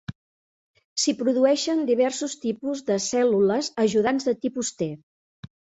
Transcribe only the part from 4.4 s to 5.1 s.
tipus T.